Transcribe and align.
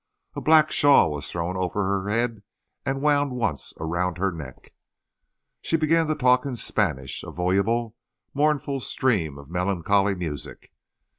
A 0.33 0.41
black 0.41 0.71
shawl 0.71 1.11
was 1.11 1.29
thrown 1.29 1.55
over 1.55 1.83
her 1.83 2.09
head 2.09 2.41
and 2.87 3.03
wound 3.03 3.33
once 3.33 3.71
around 3.79 4.17
her 4.17 4.31
neck. 4.31 4.73
She 5.61 5.77
began 5.77 6.07
to 6.07 6.15
talk 6.15 6.43
in 6.43 6.55
Spanish, 6.55 7.21
a 7.21 7.29
voluble, 7.29 7.95
mournful 8.33 8.79
stream 8.79 9.37
of 9.37 9.51
melancholy 9.51 10.15
music. 10.15 10.71